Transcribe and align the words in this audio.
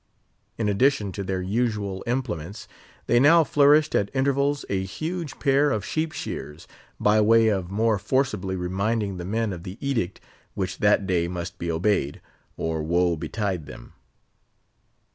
In 0.57 0.67
addition 0.67 1.11
to 1.11 1.23
their 1.23 1.43
usual 1.43 2.03
implements, 2.07 2.67
they 3.05 3.19
now 3.19 3.43
flourished 3.43 3.93
at 3.93 4.09
intervals 4.15 4.65
a 4.67 4.83
huge 4.83 5.37
pair 5.37 5.69
of 5.69 5.85
sheep 5.85 6.11
shears, 6.11 6.67
by 6.99 7.21
way 7.21 7.49
of 7.49 7.69
more 7.69 7.99
forcibly 7.99 8.55
reminding 8.55 9.17
the 9.17 9.25
men 9.25 9.53
of 9.53 9.61
the 9.61 9.77
edict 9.79 10.19
which 10.55 10.79
that 10.79 11.05
day 11.05 11.27
must 11.27 11.59
be 11.59 11.69
obeyed, 11.71 12.19
or 12.57 12.81
woe 12.81 13.15
betide 13.15 13.67
them. 13.67 13.93